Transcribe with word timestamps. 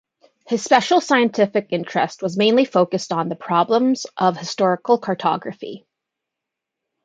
His 0.47 0.63
special 0.63 0.99
scientific 0.99 1.67
interest 1.69 2.23
was 2.23 2.35
mainly 2.35 2.65
focused 2.65 3.11
on 3.11 3.29
the 3.29 3.35
problems 3.35 4.07
of 4.17 4.35
historical 4.35 4.97
cartography. 4.97 5.85